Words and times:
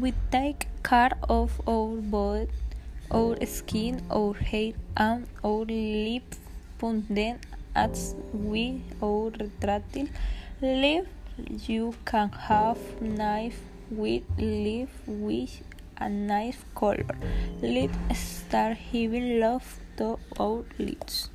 We 0.00 0.14
take 0.30 0.66
care 0.82 1.10
of 1.28 1.60
our 1.68 1.96
body, 2.12 2.48
our 3.10 3.36
skin, 3.44 4.00
our 4.10 4.32
hair, 4.32 4.72
and 4.96 5.26
our 5.44 5.66
lips. 5.66 6.38
But 6.78 7.08
then, 7.10 7.40
as 7.74 8.14
we 8.32 8.82
our 9.02 9.30
retractile 9.30 10.08
live, 10.62 11.06
you 11.68 11.92
can 12.06 12.30
have 12.30 12.78
knife 13.02 13.60
with 13.90 14.22
leaf 14.38 14.88
with 15.06 15.60
a 15.98 16.08
nice 16.08 16.64
color. 16.74 17.04
Let's 17.60 18.18
start 18.18 18.78
giving 18.90 19.38
love 19.40 19.78
to 19.98 20.18
our 20.38 20.64
lips. 20.78 21.28